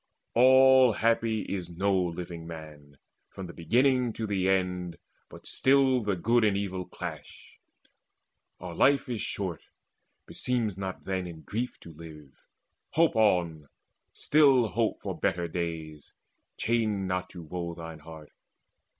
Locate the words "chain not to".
16.57-17.43